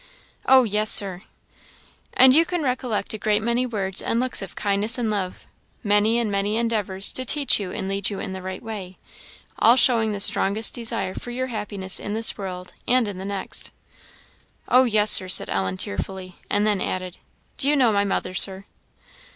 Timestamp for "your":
11.29-11.45